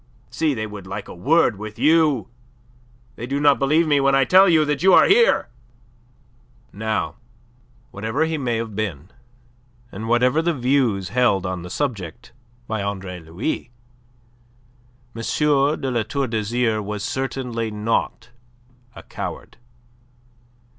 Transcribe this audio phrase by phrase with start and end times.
[0.31, 2.27] See, they would like a word with you;
[3.17, 5.47] they do not believe me when I tell them that you are here."
[6.73, 7.17] Now,
[7.91, 9.11] whatever he may have been,
[9.91, 12.31] and whatever the views held on the subject
[12.67, 13.69] by Andre Louis,
[15.15, 15.21] M.
[15.21, 18.31] de La Tour d'Azyr was certainly not
[18.95, 19.57] a coward.